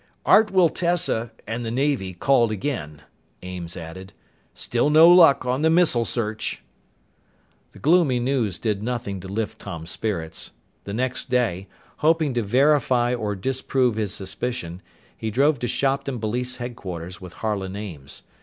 [0.25, 3.03] "Art Wiltessa and the Navy called again,"
[3.43, 4.13] Ames added.
[4.55, 6.63] "Still no luck on the missile search."
[7.73, 10.53] The gloomy news did nothing to lift Tom's spirits.
[10.85, 11.67] The next day,
[11.97, 14.81] hoping to verify or disprove his suspicion,
[15.15, 18.23] he drove to Shopton Police Headquarters with Harlan Ames.